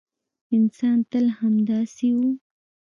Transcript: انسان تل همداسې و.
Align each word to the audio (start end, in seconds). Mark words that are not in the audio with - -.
انسان 0.55 0.97
تل 1.11 1.25
همداسې 1.39 2.09
و. 2.15 2.17